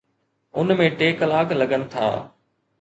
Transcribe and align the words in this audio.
ان 0.57 0.75
۾ 0.79 0.87
ٽي 0.97 1.09
ڪلاڪ 1.21 1.47
لڳن 1.61 1.81
ٿا. 1.93 2.05